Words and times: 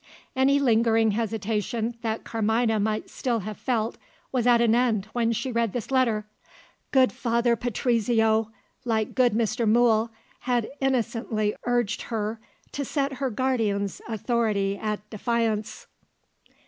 Any 0.35 0.57
lingering 0.57 1.11
hesitation 1.11 1.95
that 2.01 2.23
Carmina 2.23 2.79
might 2.79 3.07
still 3.11 3.41
have 3.41 3.55
felt, 3.59 3.99
was 4.31 4.47
at 4.47 4.59
an 4.59 4.73
end 4.73 5.05
when 5.13 5.31
she 5.31 5.51
read 5.51 5.73
this 5.73 5.91
letter. 5.91 6.25
Good 6.89 7.11
Father 7.11 7.55
Patrizio, 7.55 8.49
like 8.83 9.13
good 9.13 9.33
Mr. 9.33 9.69
Mool, 9.69 10.09
had 10.39 10.67
innocently 10.79 11.55
urged 11.67 12.01
her 12.01 12.39
to 12.71 12.83
set 12.83 13.13
her 13.21 13.29
guardian's 13.29 14.01
authority 14.09 14.75
at 14.75 15.07
defiance. 15.11 15.85